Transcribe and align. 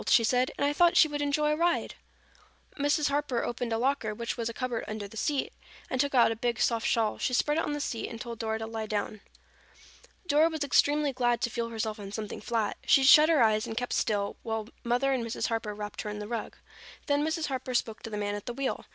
she 0.09 0.23
said. 0.23 0.49
"And 0.57 0.65
I 0.65 0.73
thought 0.73 0.97
she 0.97 1.07
would 1.07 1.21
enjoy 1.21 1.51
a 1.51 1.55
ride." 1.55 1.93
Mrs. 2.75 3.09
Harper 3.09 3.43
opened 3.43 3.71
a 3.71 3.77
locker, 3.77 4.15
which 4.15 4.35
was 4.35 4.49
a 4.49 4.53
cupboard 4.53 4.83
under 4.87 5.07
the 5.07 5.15
seat, 5.15 5.53
and 5.91 6.01
took 6.01 6.15
out 6.15 6.31
a 6.31 6.35
big 6.35 6.59
soft 6.59 6.87
shawl. 6.87 7.19
She 7.19 7.35
spread 7.35 7.59
it 7.59 7.63
on 7.63 7.73
the 7.73 7.79
seat 7.79 8.07
and 8.09 8.19
told 8.19 8.39
Dora 8.39 8.57
to 8.57 8.65
lie 8.65 8.87
down. 8.87 9.21
Dora 10.25 10.49
was 10.49 10.63
extremely 10.63 11.13
glad 11.13 11.39
to 11.41 11.51
feel 11.51 11.69
herself 11.69 11.99
on 11.99 12.11
something 12.11 12.41
flat. 12.41 12.77
She 12.83 13.03
shut 13.03 13.29
her 13.29 13.43
eyes 13.43 13.67
and 13.67 13.77
kept 13.77 13.93
still 13.93 14.37
while 14.41 14.69
Mother 14.83 15.11
and 15.13 15.23
Mrs. 15.23 15.49
Harper 15.49 15.75
wrapped 15.75 16.01
her 16.01 16.09
in 16.09 16.17
the 16.17 16.27
rug. 16.27 16.55
Then 17.05 17.23
Mrs. 17.23 17.45
Harper 17.45 17.75
spoke 17.75 18.01
to 18.01 18.09
the 18.09 18.17
man 18.17 18.33
at 18.33 18.47
the 18.47 18.53
wheel. 18.55 18.85